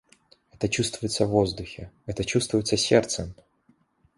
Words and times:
Это 0.49 0.67
чувствуется 0.67 1.27
в 1.27 1.29
воздухе, 1.29 1.91
это 2.07 2.25
чувствуется 2.25 2.75
сердцем. 2.75 3.35